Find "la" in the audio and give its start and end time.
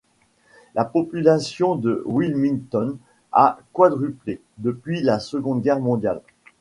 0.73-0.83, 5.03-5.19